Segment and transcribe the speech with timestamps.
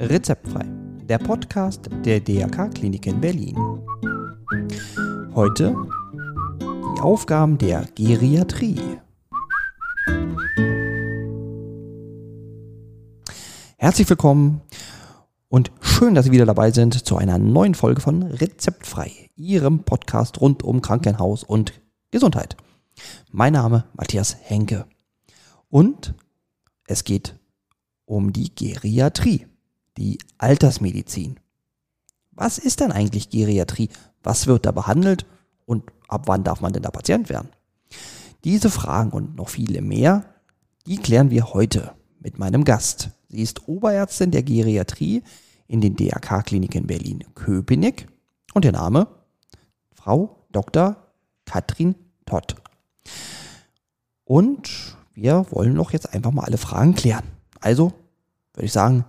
[0.00, 0.64] Rezeptfrei,
[1.04, 3.56] der Podcast der DRK Klinik in Berlin.
[5.34, 5.76] Heute
[6.60, 8.80] die Aufgaben der Geriatrie.
[13.76, 14.62] Herzlich willkommen
[15.48, 20.40] und schön, dass Sie wieder dabei sind zu einer neuen Folge von Rezeptfrei, Ihrem Podcast
[20.40, 21.72] rund um Krankenhaus und
[22.10, 22.56] Gesundheit.
[23.30, 24.86] Mein Name Matthias Henke
[25.70, 26.14] und
[26.88, 27.38] es geht
[28.06, 29.46] um die Geriatrie,
[29.96, 31.38] die Altersmedizin.
[32.32, 33.90] Was ist denn eigentlich Geriatrie?
[34.22, 35.26] Was wird da behandelt
[35.66, 37.48] und ab wann darf man denn da Patient werden?
[38.44, 40.24] Diese Fragen und noch viele mehr,
[40.86, 43.10] die klären wir heute mit meinem Gast.
[43.28, 45.22] Sie ist Oberärztin der Geriatrie
[45.66, 48.08] in den DRK-Kliniken Berlin-Köpenick
[48.52, 49.08] und der Name
[49.92, 50.96] Frau Dr.
[51.44, 51.94] Katrin
[52.26, 52.56] Todd.
[54.24, 57.24] Und wir wollen doch jetzt einfach mal alle Fragen klären.
[57.60, 57.92] Also
[58.52, 59.04] würde ich sagen,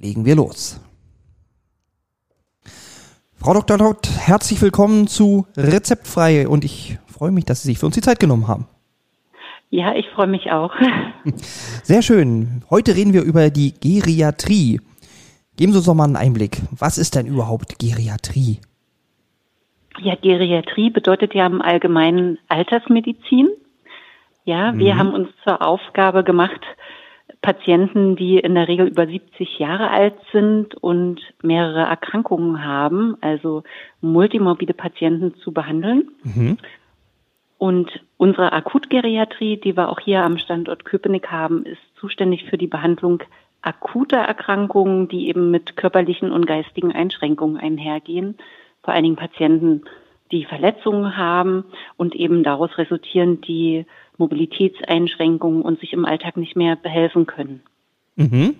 [0.00, 0.80] legen wir los.
[3.36, 3.78] Frau Dr.
[3.78, 8.00] Todd, herzlich willkommen zu Rezeptfrei und ich freue mich, dass Sie sich für uns die
[8.00, 8.66] Zeit genommen haben.
[9.70, 10.72] Ja, ich freue mich auch.
[11.82, 12.62] Sehr schön.
[12.70, 14.80] Heute reden wir über die Geriatrie.
[15.56, 16.58] Geben Sie uns doch mal einen Einblick.
[16.70, 18.60] Was ist denn überhaupt Geriatrie?
[20.00, 23.48] Ja, Geriatrie bedeutet ja im Allgemeinen Altersmedizin.
[24.44, 24.98] Ja, wir mhm.
[24.98, 26.60] haben uns zur Aufgabe gemacht,
[27.48, 33.62] Patienten, die in der Regel über 70 Jahre alt sind und mehrere Erkrankungen haben, also
[34.02, 36.10] multimorbide Patienten zu behandeln.
[36.24, 36.58] Mhm.
[37.56, 37.88] Und
[38.18, 43.22] unsere Akutgeriatrie, die wir auch hier am Standort Köpenick haben, ist zuständig für die Behandlung
[43.62, 48.36] akuter Erkrankungen, die eben mit körperlichen und geistigen Einschränkungen einhergehen.
[48.82, 49.84] Vor allen Dingen Patienten,
[50.30, 51.64] die Verletzungen haben
[51.96, 57.62] und eben daraus resultieren die Mobilitätseinschränkungen und sich im Alltag nicht mehr behelfen können.
[58.16, 58.56] Mhm.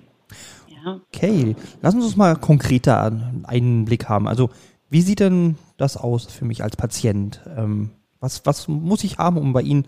[0.69, 1.00] Ja.
[1.12, 3.12] Okay, lass uns mal konkreter
[3.44, 4.28] einen Blick haben.
[4.28, 4.50] Also
[4.88, 7.43] wie sieht denn das aus für mich als Patient?
[7.56, 9.87] Ähm, was, was muss ich haben, um bei Ihnen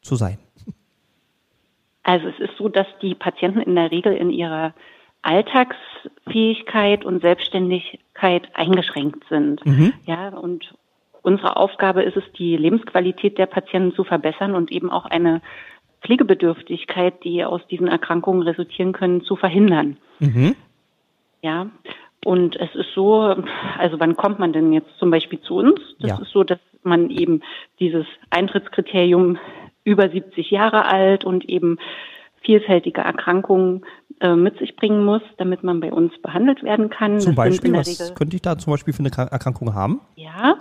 [0.00, 0.38] zu sein?
[2.02, 4.74] Also es ist so, dass die Patienten in der Regel in ihrer
[5.22, 9.64] Alltagsfähigkeit und Selbstständigkeit eingeschränkt sind.
[9.64, 9.92] Mhm.
[10.04, 10.74] Ja, und
[11.22, 15.40] Unsere Aufgabe ist es, die Lebensqualität der Patienten zu verbessern und eben auch eine
[16.02, 19.96] Pflegebedürftigkeit, die aus diesen Erkrankungen resultieren können, zu verhindern.
[20.18, 20.56] Mhm.
[21.42, 21.68] Ja.
[22.24, 23.20] Und es ist so,
[23.78, 25.80] also wann kommt man denn jetzt zum Beispiel zu uns?
[26.00, 26.18] Das ja.
[26.20, 27.42] ist so, dass man eben
[27.78, 29.38] dieses Eintrittskriterium
[29.84, 31.78] über 70 Jahre alt und eben
[32.42, 33.84] vielfältige Erkrankungen
[34.22, 37.18] äh, mit sich bringen muss, damit man bei uns behandelt werden kann.
[37.20, 40.00] Zum Beispiel, was Regel, könnte ich da zum Beispiel für eine Erkrankung haben?
[40.14, 40.56] Ja,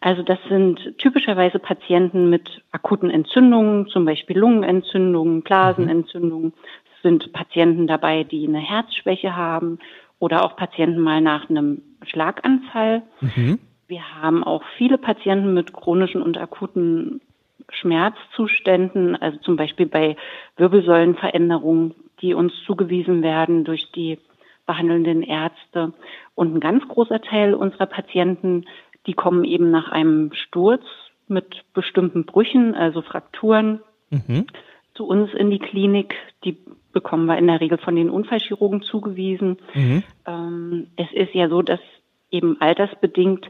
[0.00, 6.52] also das sind typischerweise Patienten mit akuten Entzündungen, zum Beispiel Lungenentzündungen, Blasenentzündungen.
[6.94, 9.78] Es sind Patienten dabei, die eine Herzschwäche haben
[10.20, 13.02] oder auch Patienten mal nach einem Schlaganfall.
[13.20, 13.58] Mhm.
[13.88, 17.20] Wir haben auch viele Patienten mit chronischen und akuten
[17.70, 20.16] Schmerzzuständen, also zum Beispiel bei
[20.56, 21.94] Wirbelsäulenveränderungen,
[22.24, 24.18] die uns zugewiesen werden durch die
[24.66, 25.92] behandelnden Ärzte.
[26.34, 28.64] Und ein ganz großer Teil unserer Patienten
[29.06, 30.82] die kommen eben nach einem Sturz
[31.28, 33.80] mit bestimmten Brüchen, also Frakturen,
[34.10, 34.46] mhm.
[34.94, 36.14] zu uns in die Klinik.
[36.44, 36.56] Die
[36.92, 39.58] bekommen wir in der Regel von den Unfallchirurgen zugewiesen.
[39.74, 40.02] Mhm.
[40.26, 41.80] Ähm, es ist ja so, dass
[42.30, 43.46] eben altersbedingt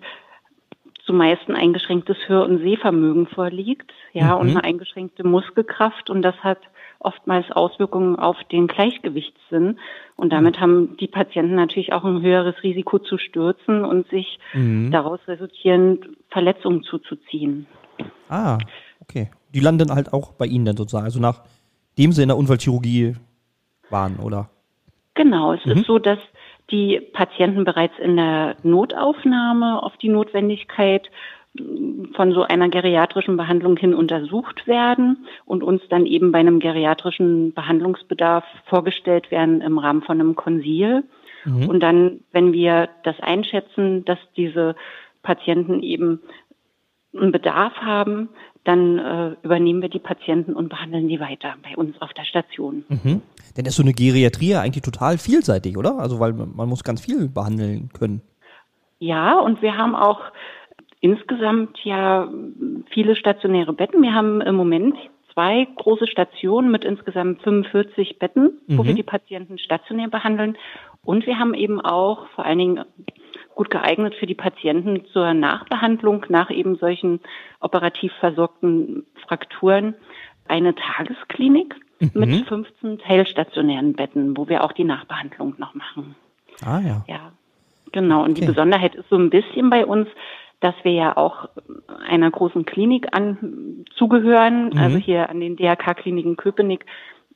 [1.06, 4.40] zumeist ein eingeschränktes Hör- und Sehvermögen vorliegt, ja, mhm.
[4.40, 6.58] und eine eingeschränkte Muskelkraft und das hat
[7.04, 9.78] oftmals Auswirkungen auf den Gleichgewichtssinn.
[10.16, 14.90] Und damit haben die Patienten natürlich auch ein höheres Risiko zu stürzen und sich mhm.
[14.90, 17.66] daraus resultierend Verletzungen zuzuziehen.
[18.28, 18.58] Ah,
[19.00, 19.30] okay.
[19.52, 23.14] Die landen halt auch bei Ihnen dann sozusagen, also nachdem sie in der Unfallchirurgie
[23.90, 24.50] waren, oder?
[25.14, 25.72] Genau, es mhm.
[25.72, 26.18] ist so, dass
[26.70, 31.10] die Patienten bereits in der Notaufnahme auf die Notwendigkeit
[32.14, 37.52] von so einer geriatrischen Behandlung hin untersucht werden und uns dann eben bei einem geriatrischen
[37.52, 41.04] Behandlungsbedarf vorgestellt werden im Rahmen von einem Konsil.
[41.44, 41.68] Mhm.
[41.68, 44.74] Und dann, wenn wir das einschätzen, dass diese
[45.22, 46.22] Patienten eben
[47.16, 48.30] einen Bedarf haben,
[48.64, 52.84] dann äh, übernehmen wir die Patienten und behandeln die weiter bei uns auf der Station.
[52.88, 53.22] Mhm.
[53.56, 55.98] Denn ist so eine Geriatrie eigentlich total vielseitig, oder?
[55.98, 58.22] Also weil man muss ganz viel behandeln können.
[58.98, 60.20] Ja, und wir haben auch
[61.00, 62.28] insgesamt ja
[62.90, 64.00] viele stationäre Betten.
[64.02, 64.96] Wir haben im Moment
[65.34, 68.78] zwei große Stationen mit insgesamt 45 Betten, mhm.
[68.78, 70.56] wo wir die Patienten stationär behandeln.
[71.04, 72.84] Und wir haben eben auch vor allen Dingen
[73.54, 77.20] gut geeignet für die Patienten zur Nachbehandlung nach eben solchen
[77.60, 79.94] operativ versorgten Frakturen
[80.46, 81.76] eine Tagesklinik.
[82.00, 82.10] mhm.
[82.14, 86.14] mit 15 teilstationären Betten, wo wir auch die Nachbehandlung noch machen.
[86.64, 87.04] Ah ja.
[87.08, 87.32] Ja,
[87.92, 88.22] genau.
[88.24, 88.40] Und okay.
[88.40, 90.08] die Besonderheit ist so ein bisschen bei uns,
[90.60, 91.48] dass wir ja auch
[92.08, 94.78] einer großen Klinik an, zugehören, mhm.
[94.78, 96.86] also hier an den DRK-Kliniken Köpenick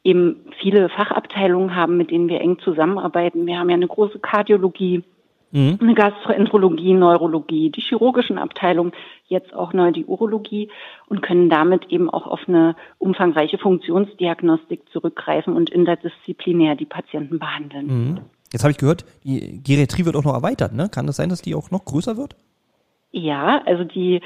[0.05, 3.47] eben viele Fachabteilungen haben, mit denen wir eng zusammenarbeiten.
[3.47, 5.03] Wir haben ja eine große Kardiologie,
[5.51, 5.79] mhm.
[5.81, 8.93] eine Gastroenterologie, Neurologie, die chirurgischen Abteilungen,
[9.27, 10.71] jetzt auch neu die Urologie
[11.07, 17.87] und können damit eben auch auf eine umfangreiche Funktionsdiagnostik zurückgreifen und interdisziplinär die Patienten behandeln.
[17.87, 18.21] Mhm.
[18.53, 20.89] Jetzt habe ich gehört, die Geriatrie wird auch noch erweitert, ne?
[20.89, 22.35] Kann das sein, dass die auch noch größer wird?
[23.11, 24.21] Ja, also die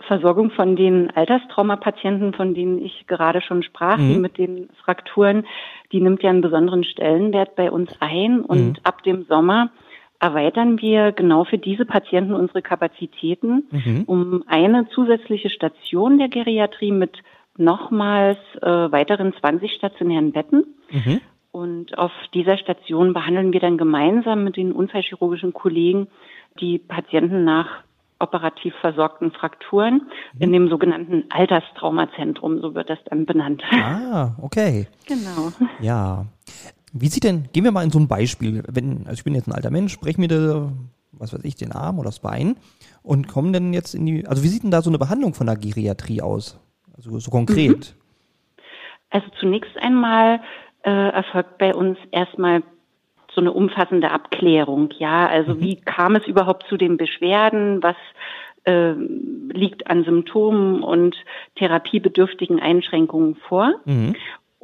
[0.00, 4.20] Versorgung von den Alterstraumapatienten, von denen ich gerade schon sprach, mhm.
[4.20, 5.46] mit den Frakturen,
[5.92, 8.40] die nimmt ja einen besonderen Stellenwert bei uns ein.
[8.40, 8.76] Und mhm.
[8.82, 9.70] ab dem Sommer
[10.24, 14.04] erweitern wir genau für diese Patienten unsere Kapazitäten mhm.
[14.06, 17.18] um eine zusätzliche Station der Geriatrie mit
[17.58, 20.64] nochmals äh, weiteren 20 stationären Betten.
[20.90, 21.20] Mhm.
[21.52, 26.08] Und auf dieser Station behandeln wir dann gemeinsam mit den unfallchirurgischen Kollegen
[26.58, 27.84] die Patienten nach
[28.18, 29.94] operativ versorgten Frakturen
[30.32, 30.40] mhm.
[30.40, 33.62] in dem sogenannten Alterstraumazentrum, so wird das dann benannt.
[33.72, 34.86] Ah, okay.
[35.06, 35.52] Genau.
[35.80, 36.24] Ja.
[36.96, 39.48] Wie sieht denn, gehen wir mal in so ein Beispiel, wenn, also ich bin jetzt
[39.48, 40.72] ein alter Mensch, breche mir da,
[41.10, 42.56] was weiß ich, den Arm oder das Bein
[43.02, 45.48] und komme dann jetzt in die, also wie sieht denn da so eine Behandlung von
[45.48, 46.60] der Geriatrie aus?
[46.96, 47.96] Also so konkret.
[47.96, 48.64] Mhm.
[49.10, 50.40] Also zunächst einmal
[50.84, 52.62] äh, erfolgt bei uns erstmal
[53.34, 54.90] so eine umfassende Abklärung.
[54.98, 55.60] Ja, also mhm.
[55.60, 57.82] wie kam es überhaupt zu den Beschwerden?
[57.82, 57.96] Was
[58.64, 61.16] äh, liegt an Symptomen und
[61.56, 63.74] therapiebedürftigen Einschränkungen vor?
[63.84, 64.14] Mhm.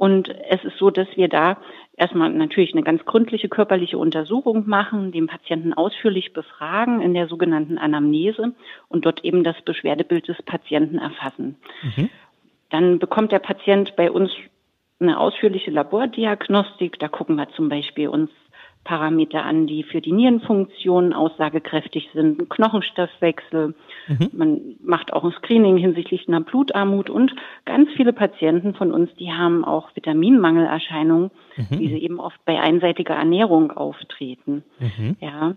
[0.00, 1.58] Und es ist so, dass wir da
[1.94, 7.76] erstmal natürlich eine ganz gründliche körperliche Untersuchung machen, den Patienten ausführlich befragen in der sogenannten
[7.76, 8.54] Anamnese
[8.88, 11.56] und dort eben das Beschwerdebild des Patienten erfassen.
[11.82, 12.08] Mhm.
[12.70, 14.30] Dann bekommt der Patient bei uns
[15.00, 16.98] eine ausführliche Labordiagnostik.
[16.98, 18.30] Da gucken wir zum Beispiel uns
[18.84, 23.74] Parameter an, die für die Nierenfunktion aussagekräftig sind, Knochenstoffwechsel.
[24.10, 24.30] Mhm.
[24.32, 27.32] Man macht auch ein Screening hinsichtlich einer Blutarmut und
[27.64, 31.78] ganz viele Patienten von uns, die haben auch Vitaminmangelerscheinungen, mhm.
[31.78, 34.64] wie sie eben oft bei einseitiger Ernährung auftreten.
[34.80, 35.16] Mhm.
[35.20, 35.54] Ja.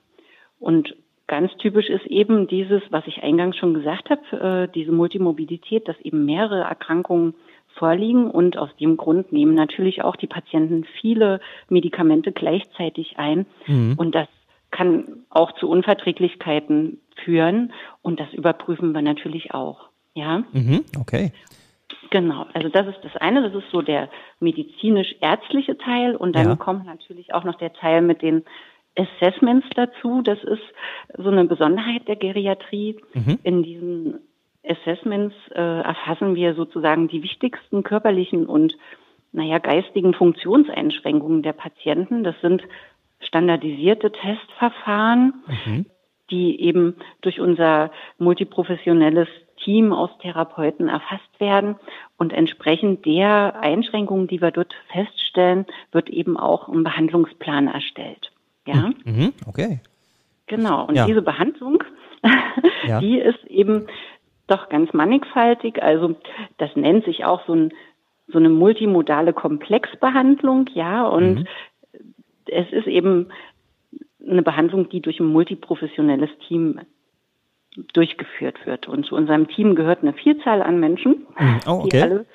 [0.59, 0.95] Und
[1.25, 5.99] ganz typisch ist eben dieses, was ich eingangs schon gesagt habe, äh, diese Multimobilität, dass
[6.01, 7.33] eben mehrere Erkrankungen
[7.79, 11.39] vorliegen und aus dem Grund nehmen natürlich auch die Patienten viele
[11.69, 13.95] Medikamente gleichzeitig ein mhm.
[13.97, 14.27] und das
[14.73, 17.71] kann auch zu Unverträglichkeiten führen
[18.01, 19.89] und das überprüfen wir natürlich auch.
[20.15, 20.43] Ja.
[20.51, 21.31] Mhm, okay.
[22.09, 24.09] Genau, also das ist das eine, das ist so der
[24.39, 26.55] medizinisch-ärztliche Teil und dann ja.
[26.55, 28.43] kommt natürlich auch noch der Teil mit den
[28.97, 30.21] Assessments dazu.
[30.21, 30.61] Das ist
[31.17, 32.99] so eine Besonderheit der Geriatrie.
[33.13, 33.39] Mhm.
[33.43, 34.19] In diesen
[34.67, 38.75] Assessments äh, erfassen wir sozusagen die wichtigsten körperlichen und
[39.31, 42.23] naja, geistigen Funktionseinschränkungen der Patienten.
[42.23, 42.61] Das sind
[43.25, 45.85] standardisierte Testverfahren, mhm.
[46.29, 49.27] die eben durch unser multiprofessionelles
[49.63, 51.75] Team aus Therapeuten erfasst werden.
[52.17, 58.31] Und entsprechend der Einschränkungen, die wir dort feststellen, wird eben auch ein Behandlungsplan erstellt.
[58.65, 58.91] Ja.
[59.03, 59.33] Mhm.
[59.47, 59.79] Okay.
[60.47, 60.85] Genau.
[60.85, 61.05] Und ja.
[61.05, 61.83] diese Behandlung,
[62.87, 62.99] ja.
[62.99, 63.87] die ist eben
[64.47, 65.81] doch ganz mannigfaltig.
[65.81, 66.15] Also
[66.57, 67.73] das nennt sich auch so, ein,
[68.27, 71.05] so eine multimodale Komplexbehandlung, ja.
[71.07, 71.47] Und mhm.
[72.47, 73.27] Es ist eben
[74.27, 76.79] eine Behandlung, die durch ein multiprofessionelles Team
[77.93, 78.87] durchgeführt wird.
[78.87, 81.59] Und zu unserem Team gehört eine Vielzahl an Menschen, mhm.
[81.67, 81.89] oh, okay.
[81.91, 82.25] die alle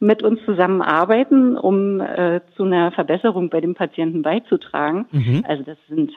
[0.00, 5.06] mit uns zusammenarbeiten, um äh, zu einer Verbesserung bei dem Patienten beizutragen.
[5.10, 5.44] Mhm.
[5.46, 6.12] Also das sind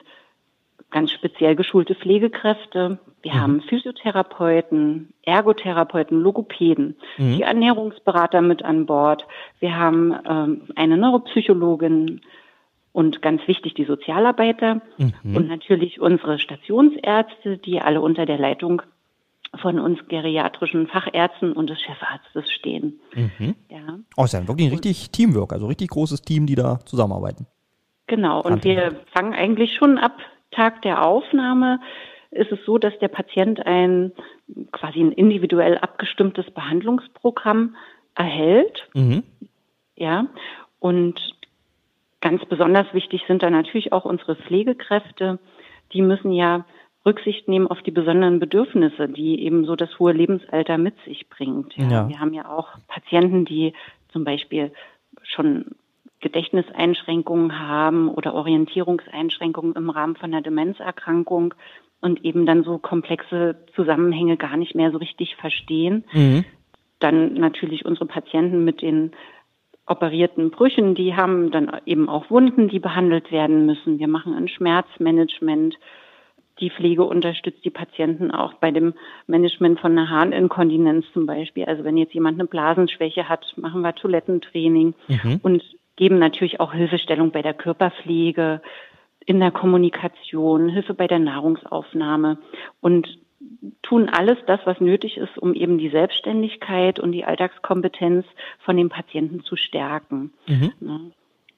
[0.90, 2.98] ganz speziell geschulte Pflegekräfte.
[3.22, 3.40] Wir mhm.
[3.40, 7.36] haben Physiotherapeuten, Ergotherapeuten, Logopäden, mhm.
[7.36, 9.26] die Ernährungsberater mit an Bord.
[9.58, 12.20] Wir haben ähm, eine Neuropsychologin
[12.92, 15.36] und ganz wichtig die Sozialarbeiter mhm.
[15.36, 18.82] und natürlich unsere Stationsärzte, die alle unter der Leitung
[19.60, 23.00] von uns geriatrischen Fachärzten und des Chefarztes stehen.
[23.14, 23.54] Mhm.
[23.68, 23.98] Ja.
[24.16, 27.46] Oh, ist ja wirklich ein richtig Teamwork, also richtig großes Team, die da zusammenarbeiten.
[28.06, 30.18] Genau, und wir fangen eigentlich schon ab
[30.50, 31.80] Tag der Aufnahme
[32.30, 34.12] ist es so, dass der Patient ein
[34.72, 37.76] quasi ein individuell abgestimmtes Behandlungsprogramm
[38.14, 38.88] erhält.
[38.94, 39.22] Mhm.
[39.96, 40.26] Ja,
[40.78, 41.20] und
[42.22, 45.38] ganz besonders wichtig sind da natürlich auch unsere Pflegekräfte.
[45.92, 46.64] Die müssen ja
[47.04, 51.76] Rücksicht nehmen auf die besonderen Bedürfnisse, die eben so das hohe Lebensalter mit sich bringt.
[51.76, 51.90] Ja.
[51.90, 52.08] ja.
[52.08, 53.74] Wir haben ja auch Patienten, die
[54.12, 54.72] zum Beispiel
[55.22, 55.66] schon
[56.20, 61.54] Gedächtniseinschränkungen haben oder Orientierungseinschränkungen im Rahmen von einer Demenzerkrankung
[62.00, 66.04] und eben dann so komplexe Zusammenhänge gar nicht mehr so richtig verstehen.
[66.12, 66.44] Mhm.
[67.00, 69.10] Dann natürlich unsere Patienten mit den
[69.92, 73.98] operierten Brüchen, die haben dann eben auch Wunden, die behandelt werden müssen.
[73.98, 75.76] Wir machen ein Schmerzmanagement.
[76.60, 78.94] Die Pflege unterstützt die Patienten auch bei dem
[79.26, 81.64] Management von einer Harninkontinenz zum Beispiel.
[81.64, 85.40] Also wenn jetzt jemand eine Blasenschwäche hat, machen wir Toilettentraining mhm.
[85.42, 85.62] und
[85.96, 88.60] geben natürlich auch Hilfestellung bei der Körperpflege,
[89.26, 92.38] in der Kommunikation, Hilfe bei der Nahrungsaufnahme
[92.80, 93.18] und
[93.82, 98.26] tun alles das, was nötig ist, um eben die Selbstständigkeit und die Alltagskompetenz
[98.64, 100.32] von den Patienten zu stärken.
[100.46, 100.72] Mhm.
[100.80, 101.00] Ne?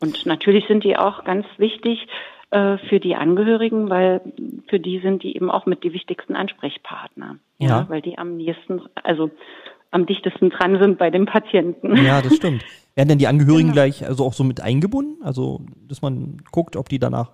[0.00, 2.06] Und natürlich sind die auch ganz wichtig
[2.50, 4.20] äh, für die Angehörigen, weil
[4.68, 7.36] für die sind die eben auch mit die wichtigsten Ansprechpartner.
[7.58, 7.68] Ja.
[7.68, 7.86] ja.
[7.88, 9.30] Weil die am nächsten, also
[9.90, 11.96] am dichtesten dran sind bei den Patienten.
[11.96, 12.64] Ja, das stimmt.
[12.94, 13.74] Werden denn die Angehörigen genau.
[13.74, 15.22] gleich also auch so mit eingebunden?
[15.22, 17.32] Also, dass man guckt, ob die danach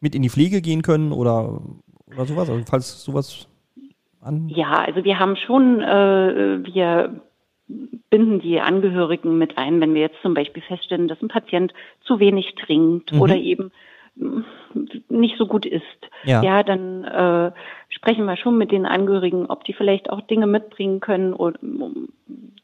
[0.00, 1.60] mit in die Pflege gehen können oder,
[2.06, 2.48] oder sowas?
[2.48, 3.48] Also, falls sowas
[4.26, 4.48] an?
[4.48, 7.20] Ja, also wir haben schon, äh, wir
[8.10, 12.20] binden die Angehörigen mit ein, wenn wir jetzt zum Beispiel feststellen, dass ein Patient zu
[12.20, 13.20] wenig trinkt mhm.
[13.20, 13.72] oder eben
[15.08, 15.82] nicht so gut ist.
[16.24, 17.52] Ja, ja dann äh,
[17.88, 21.34] sprechen wir schon mit den Angehörigen, ob die vielleicht auch Dinge mitbringen können,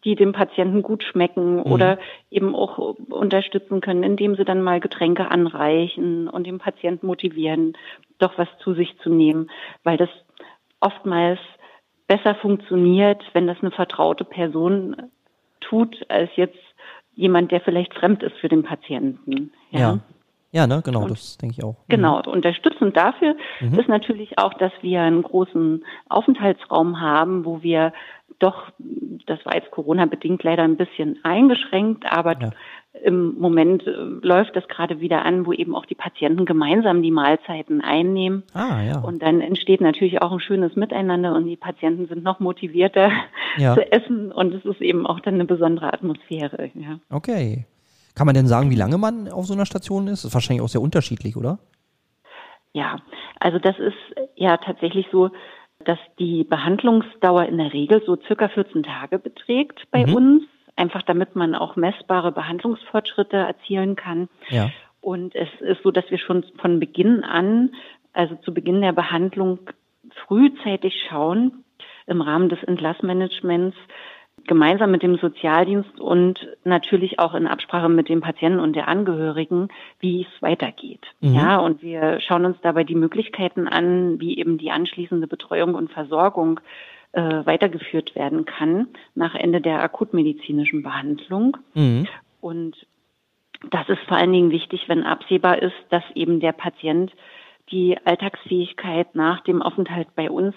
[0.05, 1.63] die dem Patienten gut schmecken mhm.
[1.63, 1.99] oder
[2.31, 7.75] eben auch unterstützen können, indem sie dann mal Getränke anreichen und den Patienten motivieren,
[8.19, 9.51] doch was zu sich zu nehmen,
[9.85, 10.09] weil das
[10.83, 11.39] oftmals
[12.07, 14.97] besser funktioniert, wenn das eine vertraute Person
[15.61, 16.59] tut, als jetzt
[17.15, 19.53] jemand, der vielleicht fremd ist für den Patienten.
[19.71, 19.81] Ja.
[19.81, 19.99] ja.
[20.55, 21.79] Ja, ne, genau, und, das denke ich auch.
[21.79, 21.89] Mhm.
[21.89, 23.79] Genau, unterstützend dafür mhm.
[23.79, 27.95] ist natürlich auch, dass wir einen großen Aufenthaltsraum haben, wo wir
[28.39, 28.71] doch,
[29.27, 32.51] das war jetzt Corona-bedingt leider ein bisschen eingeschränkt, aber ja.
[32.93, 37.11] Im Moment äh, läuft das gerade wieder an, wo eben auch die Patienten gemeinsam die
[37.11, 38.43] Mahlzeiten einnehmen.
[38.53, 38.99] Ah, ja.
[39.01, 43.11] Und dann entsteht natürlich auch ein schönes Miteinander und die Patienten sind noch motivierter
[43.57, 43.75] ja.
[43.75, 46.71] zu essen und es ist eben auch dann eine besondere Atmosphäre.
[46.75, 46.99] Ja.
[47.11, 47.67] Okay.
[48.15, 50.25] Kann man denn sagen, wie lange man auf so einer Station ist?
[50.25, 51.59] Das ist wahrscheinlich auch sehr unterschiedlich, oder?
[52.75, 52.97] Ja,
[53.41, 55.31] also das ist ja tatsächlich so,
[55.85, 60.15] dass die Behandlungsdauer in der Regel so circa 14 Tage beträgt bei mhm.
[60.15, 60.45] uns,
[60.77, 64.29] einfach damit man auch messbare Behandlungsfortschritte erzielen kann.
[64.49, 64.71] Ja.
[65.01, 67.75] Und es ist so, dass wir schon von Beginn an,
[68.13, 69.59] also zu Beginn der Behandlung,
[70.27, 71.65] frühzeitig schauen,
[72.07, 73.77] im Rahmen des Entlassmanagements,
[74.47, 79.69] gemeinsam mit dem Sozialdienst und natürlich auch in Absprache mit dem Patienten und der Angehörigen,
[80.01, 81.05] wie es weitergeht.
[81.21, 81.35] Mhm.
[81.35, 85.93] Ja, und wir schauen uns dabei die Möglichkeiten an, wie eben die anschließende Betreuung und
[85.93, 86.61] Versorgung
[87.13, 91.57] äh, weitergeführt werden kann nach Ende der akutmedizinischen Behandlung.
[91.75, 92.07] Mhm.
[92.41, 92.77] Und
[93.71, 97.13] das ist vor allen Dingen wichtig, wenn absehbar ist, dass eben der Patient
[97.71, 100.55] die Alltagsfähigkeit nach dem Aufenthalt bei uns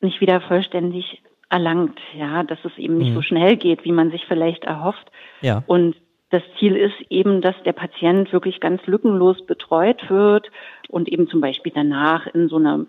[0.00, 3.16] nicht wieder vollständig erlangt, ja, dass es eben nicht mhm.
[3.16, 5.10] so schnell geht, wie man sich vielleicht erhofft.
[5.42, 5.62] Ja.
[5.66, 5.96] Und
[6.30, 10.50] das Ziel ist eben, dass der Patient wirklich ganz lückenlos betreut wird
[10.88, 12.86] und eben zum Beispiel danach in so eine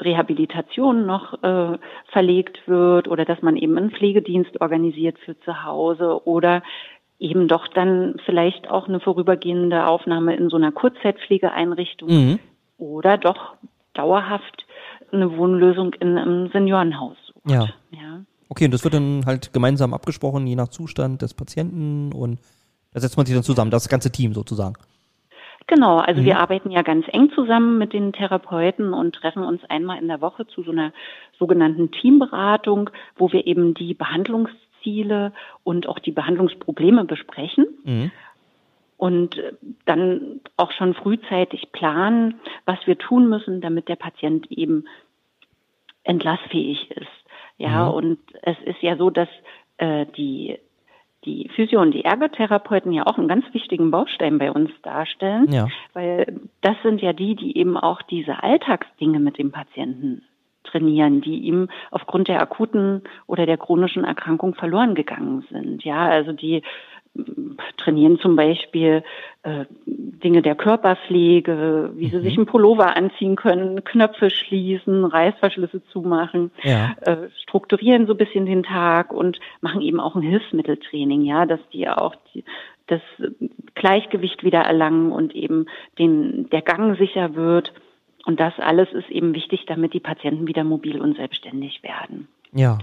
[0.00, 1.78] Rehabilitation noch äh,
[2.12, 6.62] verlegt wird oder dass man eben einen Pflegedienst organisiert für zu Hause oder
[7.18, 12.38] eben doch dann vielleicht auch eine vorübergehende Aufnahme in so einer Kurzzeitpflegeeinrichtung mhm.
[12.78, 13.54] oder doch
[13.94, 14.66] dauerhaft
[15.10, 17.16] eine Wohnlösung in einem Seniorenhaus.
[17.46, 17.68] Ja.
[17.90, 18.20] ja.
[18.48, 22.40] Okay, und das wird dann halt gemeinsam abgesprochen, je nach Zustand des Patienten und
[22.92, 24.74] da setzt man sich dann zusammen, das ganze Team sozusagen.
[25.68, 26.24] Genau, also mhm.
[26.24, 30.22] wir arbeiten ja ganz eng zusammen mit den Therapeuten und treffen uns einmal in der
[30.22, 30.92] Woche zu so einer
[31.38, 35.34] sogenannten Teamberatung, wo wir eben die Behandlungsziele
[35.64, 37.66] und auch die Behandlungsprobleme besprechen.
[37.84, 38.10] Mhm.
[38.96, 39.36] Und
[39.84, 44.86] dann auch schon frühzeitig planen, was wir tun müssen, damit der Patient eben
[46.02, 47.06] entlassfähig ist.
[47.58, 47.94] Ja, mhm.
[47.94, 49.28] und es ist ja so, dass
[49.76, 50.58] äh, die
[51.24, 55.66] die Physio- und die Ergotherapeuten ja auch einen ganz wichtigen Baustein bei uns darstellen, ja.
[55.92, 60.22] weil das sind ja die, die eben auch diese Alltagsdinge mit dem Patienten
[60.64, 65.84] trainieren, die ihm aufgrund der akuten oder der chronischen Erkrankung verloren gegangen sind.
[65.84, 66.62] Ja, also die
[67.76, 69.02] trainieren zum Beispiel
[69.42, 72.22] äh, Dinge der Körperpflege, wie sie mhm.
[72.22, 76.96] sich einen Pullover anziehen können, Knöpfe schließen, Reißverschlüsse zumachen, ja.
[77.00, 81.60] äh, strukturieren so ein bisschen den Tag und machen eben auch ein Hilfsmitteltraining, ja, dass
[81.72, 82.44] die auch die,
[82.86, 83.00] das
[83.74, 85.66] Gleichgewicht wieder erlangen und eben
[85.98, 87.72] den, der Gang sicher wird.
[88.26, 92.28] Und das alles ist eben wichtig, damit die Patienten wieder mobil und selbstständig werden.
[92.52, 92.78] Ja.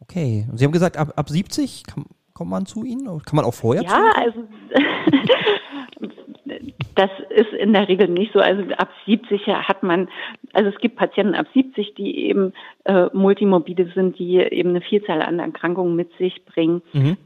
[0.00, 0.46] Okay.
[0.50, 2.06] Und Sie haben gesagt, ab, ab 70 kann,
[2.42, 3.06] kommt man zu Ihnen?
[3.06, 4.42] Kann man auch vorher Ja, also
[6.96, 8.40] das ist in der Regel nicht so.
[8.40, 10.08] Also ab 70 hat man,
[10.52, 12.52] also es gibt Patienten ab 70, die eben
[12.84, 16.82] äh, multimobile sind, die eben eine Vielzahl an Erkrankungen mit sich bringen.
[16.92, 17.16] Mhm.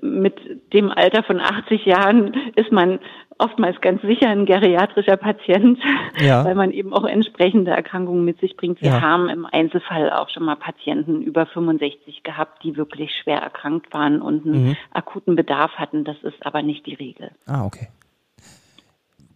[0.00, 0.34] Mit
[0.72, 2.98] dem Alter von 80 Jahren ist man
[3.38, 5.78] oftmals ganz sicher ein geriatrischer Patient,
[6.20, 6.44] ja.
[6.44, 8.80] weil man eben auch entsprechende Erkrankungen mit sich bringt.
[8.80, 9.00] Wir ja.
[9.00, 14.22] haben im Einzelfall auch schon mal Patienten über 65 gehabt, die wirklich schwer erkrankt waren
[14.22, 14.76] und einen mhm.
[14.92, 16.04] akuten Bedarf hatten.
[16.04, 17.30] Das ist aber nicht die Regel.
[17.46, 17.88] Ah, okay.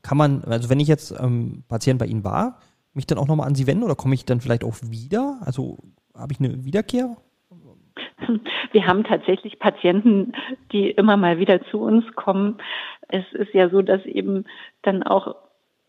[0.03, 2.61] Kann man, also wenn ich jetzt ähm, Patient bei Ihnen war,
[2.95, 5.39] mich dann auch nochmal an Sie wenden oder komme ich dann vielleicht auch wieder?
[5.41, 5.79] Also
[6.15, 7.17] habe ich eine Wiederkehr?
[8.73, 10.33] Wir haben tatsächlich Patienten,
[10.73, 12.59] die immer mal wieder zu uns kommen.
[13.09, 14.45] Es ist ja so, dass eben
[14.83, 15.35] dann auch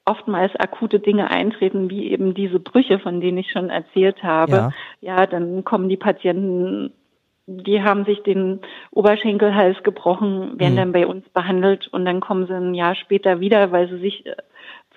[0.06, 4.52] oftmals akute Dinge eintreten, wie eben diese Brüche, von denen ich schon erzählt habe.
[4.52, 6.94] Ja, ja dann kommen die Patienten,
[7.46, 10.78] die haben sich den Oberschenkelhals gebrochen, werden mhm.
[10.78, 14.24] dann bei uns behandelt und dann kommen sie ein Jahr später wieder, weil sie sich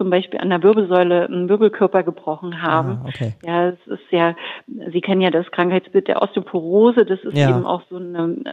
[0.00, 3.02] zum Beispiel an der Wirbelsäule einen Wirbelkörper gebrochen haben.
[3.02, 3.34] Ah, okay.
[3.44, 4.34] Ja, es ist ja,
[4.66, 7.50] Sie kennen ja das Krankheitsbild der Osteoporose, das ist ja.
[7.50, 8.46] eben auch so ein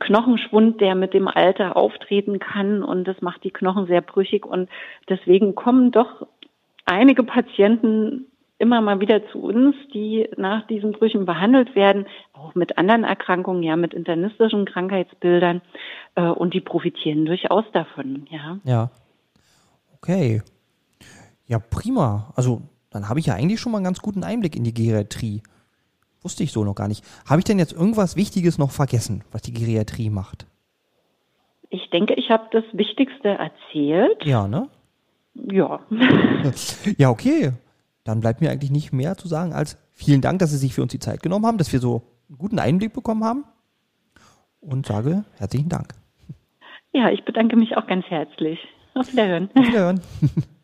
[0.00, 4.68] Knochenschwund, der mit dem Alter auftreten kann und das macht die Knochen sehr brüchig und
[5.08, 6.26] deswegen kommen doch
[6.84, 8.26] einige Patienten
[8.58, 13.62] immer mal wieder zu uns, die nach diesen Brüchen behandelt werden, auch mit anderen Erkrankungen,
[13.62, 15.62] ja, mit internistischen Krankheitsbildern,
[16.16, 18.58] äh, und die profitieren durchaus davon, ja.
[18.64, 18.90] Ja.
[19.96, 20.42] Okay.
[21.46, 22.32] Ja, prima.
[22.36, 25.42] Also, dann habe ich ja eigentlich schon mal einen ganz guten Einblick in die Geriatrie.
[26.22, 27.04] Wusste ich so noch gar nicht.
[27.28, 30.46] Habe ich denn jetzt irgendwas Wichtiges noch vergessen, was die Geriatrie macht?
[31.70, 34.24] Ich denke, ich habe das Wichtigste erzählt.
[34.24, 34.68] Ja, ne?
[35.34, 35.80] Ja.
[36.98, 37.52] ja, okay.
[38.04, 40.82] Dann bleibt mir eigentlich nicht mehr zu sagen als vielen Dank, dass Sie sich für
[40.82, 43.44] uns die Zeit genommen haben, dass wir so einen guten Einblick bekommen haben.
[44.60, 45.94] Und sage herzlichen Dank.
[46.92, 48.60] Ja, ich bedanke mich auch ganz herzlich.
[48.94, 49.50] Auf Wiederhören.
[49.54, 50.00] Auf Wiederhören.